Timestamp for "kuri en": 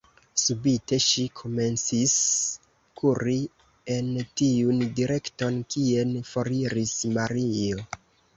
3.01-4.09